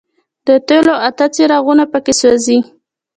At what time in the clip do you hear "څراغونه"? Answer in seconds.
1.35-1.83